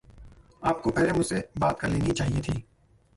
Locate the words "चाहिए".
2.11-2.41